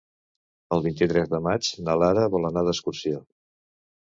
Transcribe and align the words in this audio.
El 0.77 0.81
vint-i-tres 0.85 1.29
de 1.35 1.41
maig 1.49 1.69
na 1.89 1.99
Lara 2.05 2.27
vol 2.37 2.51
anar 2.51 2.65
d'excursió. 2.69 3.21